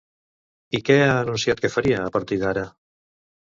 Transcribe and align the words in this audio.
I 0.77 0.81
què 0.87 0.95
ha 1.03 1.11
enunciat 1.27 1.63
que 1.67 1.73
faria, 1.77 2.03
a 2.09 2.11
partir 2.19 2.41
d'ara? 2.45 2.69